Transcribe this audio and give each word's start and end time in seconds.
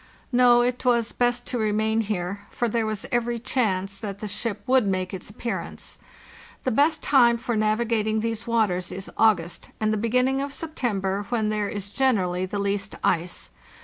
No, 0.31 0.61
it 0.63 0.83
was 0.83 1.11
best 1.11 1.45
to 1.45 1.59
remain 1.59 2.01
here, 2.01 2.47
for 2.49 2.67
there 2.67 2.87
was 2.87 3.05
every 3.11 3.37
chance 3.37 3.99
that 3.99 4.17
the 4.17 4.27
ship 4.27 4.63
would 4.65 4.87
make 4.87 5.13
its 5.13 5.29
appearance. 5.29 5.99
The 6.63 6.71
best 6.71 7.03
time 7.03 7.37
for 7.37 7.55
navigating 7.55 8.21
these 8.21 8.47
waters 8.47 8.91
is 8.91 9.11
August 9.15 9.69
and 9.79 9.93
the 9.93 9.97
beginning 9.97 10.41
of 10.41 10.53
September, 10.55 11.27
when 11.29 11.49
there 11.49 11.69
is 11.69 11.91
generally 11.91 12.47
the 12.47 12.57
least 12.57 12.95
ice. 13.03 13.51